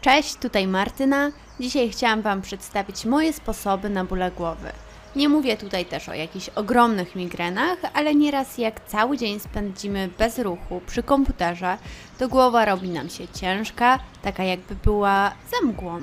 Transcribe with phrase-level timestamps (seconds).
[0.00, 1.30] Cześć, tutaj Martyna.
[1.60, 4.72] Dzisiaj chciałam Wam przedstawić moje sposoby na bóle głowy.
[5.16, 10.38] Nie mówię tutaj też o jakichś ogromnych migrenach, ale nieraz jak cały dzień spędzimy bez
[10.38, 11.78] ruchu przy komputerze,
[12.18, 16.00] to głowa robi nam się ciężka, taka jakby była za mgłą.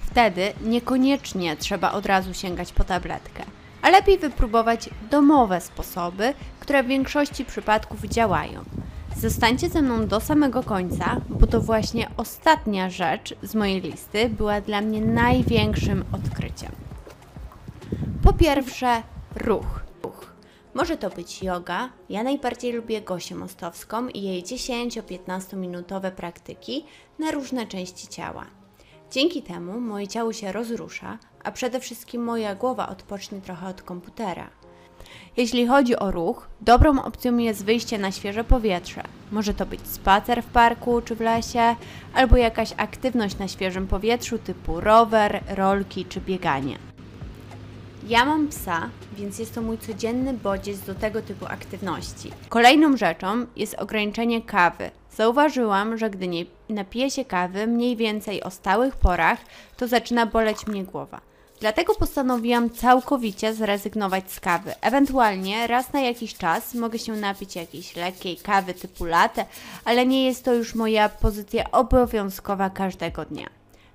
[0.00, 3.44] Wtedy niekoniecznie trzeba od razu sięgać po tabletkę,
[3.82, 8.64] a lepiej wypróbować domowe sposoby, które w większości przypadków działają.
[9.20, 14.60] Zostańcie ze mną do samego końca, bo to właśnie ostatnia rzecz z mojej listy była
[14.60, 16.72] dla mnie największym odkryciem.
[18.22, 19.02] Po pierwsze,
[19.36, 19.84] ruch.
[20.02, 20.32] ruch.
[20.74, 21.88] Może to być yoga.
[22.08, 26.84] Ja najbardziej lubię Gosię Mostowską i jej 10-15 minutowe praktyki
[27.18, 28.46] na różne części ciała.
[29.10, 34.50] Dzięki temu moje ciało się rozrusza, a przede wszystkim moja głowa odpocznie trochę od komputera.
[35.36, 39.02] Jeśli chodzi o ruch, dobrą opcją jest wyjście na świeże powietrze.
[39.32, 41.76] Może to być spacer w parku czy w lesie,
[42.14, 46.78] albo jakaś aktywność na świeżym powietrzu typu rower, rolki czy bieganie.
[48.08, 52.32] Ja mam psa, więc jest to mój codzienny bodziec do tego typu aktywności.
[52.48, 54.90] Kolejną rzeczą jest ograniczenie kawy.
[55.16, 59.38] Zauważyłam, że gdy nie napiję się kawy mniej więcej o stałych porach,
[59.76, 61.20] to zaczyna boleć mnie głowa.
[61.60, 64.74] Dlatego postanowiłam całkowicie zrezygnować z kawy.
[64.80, 69.44] Ewentualnie raz na jakiś czas mogę się napić jakiejś lekkiej kawy typu latte,
[69.84, 73.46] ale nie jest to już moja pozycja obowiązkowa każdego dnia.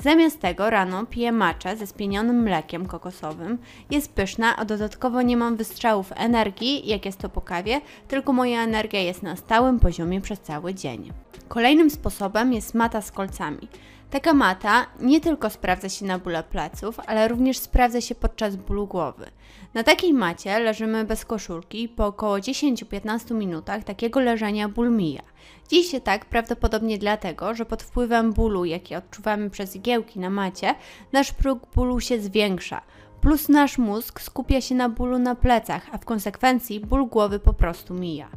[0.00, 3.58] Zamiast tego rano piję maczę ze spienionym mlekiem kokosowym.
[3.90, 8.62] Jest pyszna, a dodatkowo nie mam wystrzałów energii, jak jest to po kawie, tylko moja
[8.62, 11.12] energia jest na stałym poziomie przez cały dzień.
[11.48, 13.68] Kolejnym sposobem jest mata z kolcami.
[14.10, 18.86] Taka mata nie tylko sprawdza się na bóle pleców, ale również sprawdza się podczas bólu
[18.86, 19.30] głowy.
[19.74, 25.22] Na takiej macie leżymy bez koszulki i po około 10-15 minutach takiego leżenia ból mija.
[25.68, 30.74] Dzieje się tak prawdopodobnie dlatego, że pod wpływem bólu, jaki odczuwamy przez igiełki na macie,
[31.12, 32.82] nasz próg bólu się zwiększa.
[33.20, 37.54] Plus nasz mózg skupia się na bólu na plecach, a w konsekwencji ból głowy po
[37.54, 38.28] prostu mija.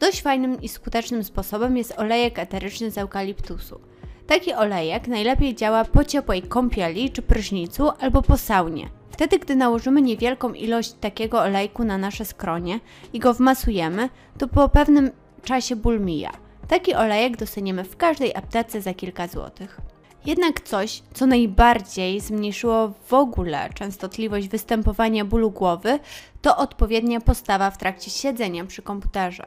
[0.00, 3.80] Dość fajnym i skutecznym sposobem jest olejek eteryczny z eukaliptusu.
[4.28, 8.88] Taki olejek najlepiej działa po ciepłej kąpieli czy prysznicu albo po saunie.
[9.10, 12.80] Wtedy, gdy nałożymy niewielką ilość takiego olejku na nasze skronie
[13.12, 15.10] i go wmasujemy, to po pewnym
[15.44, 16.32] czasie ból mija.
[16.68, 19.80] Taki olejek dostaniemy w każdej aptece za kilka złotych.
[20.26, 25.98] Jednak coś, co najbardziej zmniejszyło w ogóle częstotliwość występowania bólu głowy,
[26.42, 29.46] to odpowiednia postawa w trakcie siedzenia przy komputerze.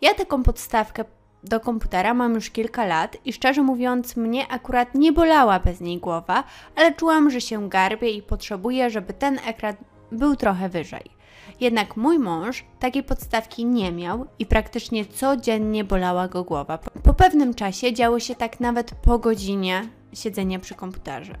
[0.00, 1.04] Ja taką podstawkę
[1.44, 5.98] do komputera mam już kilka lat i szczerze mówiąc, mnie akurat nie bolała bez niej
[5.98, 6.44] głowa,
[6.76, 9.74] ale czułam, że się garbię i potrzebuję, żeby ten ekran
[10.12, 11.20] był trochę wyżej.
[11.60, 16.78] Jednak mój mąż takiej podstawki nie miał i praktycznie codziennie bolała go głowa.
[16.78, 21.34] Po pewnym czasie działo się tak nawet po godzinie siedzenia przy komputerze.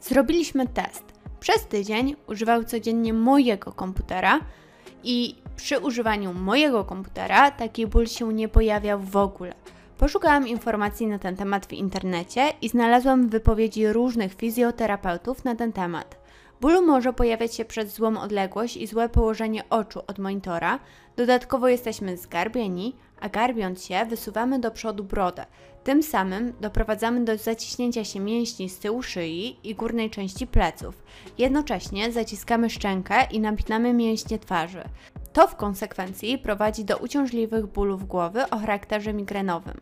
[0.00, 1.04] Zrobiliśmy test.
[1.40, 4.40] Przez tydzień używał codziennie mojego komputera
[5.04, 9.54] i przy używaniu mojego komputera taki ból się nie pojawiał w ogóle.
[9.98, 16.24] Poszukałam informacji na ten temat w internecie i znalazłam wypowiedzi różnych fizjoterapeutów na ten temat.
[16.60, 20.78] Ból może pojawiać się przez złą odległość i złe położenie oczu od monitora.
[21.16, 25.46] Dodatkowo jesteśmy zgarbieni, a garbiąc się wysuwamy do przodu brodę.
[25.84, 31.02] Tym samym doprowadzamy do zaciśnięcia się mięśni z tyłu szyi i górnej części pleców.
[31.38, 34.84] Jednocześnie zaciskamy szczękę i napinamy mięśnie twarzy.
[35.34, 39.80] To w konsekwencji prowadzi do uciążliwych bólów głowy o charakterze migrenowym.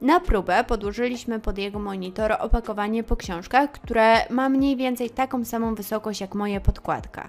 [0.00, 5.74] Na próbę podłożyliśmy pod jego monitor opakowanie po książkach, które ma mniej więcej taką samą
[5.74, 7.28] wysokość jak moja podkładka.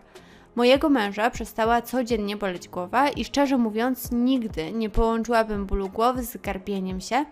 [0.55, 6.37] Mojego męża przestała codziennie boleć głowa i szczerze mówiąc nigdy nie połączyłabym bólu głowy z
[6.37, 7.25] garbieniem się,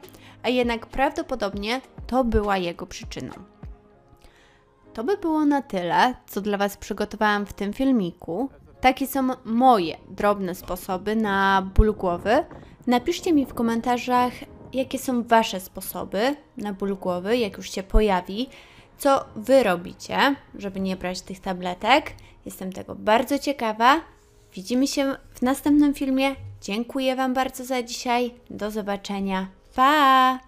[0.43, 3.33] a jednak prawdopodobnie to była jego przyczyną.
[4.93, 8.49] To by było na tyle, co dla Was przygotowałam w tym filmiku.
[8.81, 12.45] Takie są moje drobne sposoby na ból głowy.
[12.87, 14.33] Napiszcie mi w komentarzach,
[14.73, 18.49] jakie są Wasze sposoby na ból głowy, jak już się pojawi,
[18.97, 22.13] co Wy robicie, żeby nie brać tych tabletek.
[22.45, 24.01] Jestem tego bardzo ciekawa.
[24.53, 26.35] Widzimy się w następnym filmie.
[26.61, 28.33] Dziękuję Wam bardzo za dzisiaj.
[28.49, 29.47] Do zobaczenia.
[29.75, 30.39] Pa!